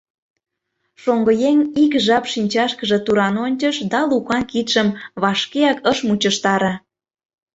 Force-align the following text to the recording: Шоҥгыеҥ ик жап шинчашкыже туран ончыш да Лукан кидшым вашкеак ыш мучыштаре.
Шоҥгыеҥ 1.01 1.57
ик 1.83 1.93
жап 2.05 2.25
шинчашкыже 2.33 2.97
туран 3.05 3.35
ончыш 3.45 3.75
да 3.91 3.99
Лукан 4.09 4.43
кидшым 4.51 4.87
вашкеак 5.21 5.77
ыш 5.91 5.97
мучыштаре. 6.07 6.73